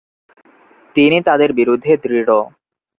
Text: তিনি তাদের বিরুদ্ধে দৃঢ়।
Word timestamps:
তিনি 0.95 1.17
তাদের 1.21 1.49
বিরুদ্ধে 1.53 1.91
দৃঢ়। 1.97 2.29